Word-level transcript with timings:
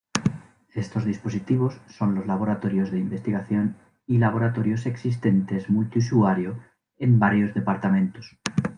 Estos 0.73 1.05
dispositivos 1.05 1.79
son 1.87 2.15
los 2.15 2.25
laboratorios 2.25 2.89
de 2.89 2.97
investigación 2.97 3.75
y 4.07 4.17
laboratorios 4.17 4.87
existentes 4.87 5.69
multiusuario 5.69 6.57
en 6.97 7.19
varios 7.19 7.53
departamentos. 7.53 8.35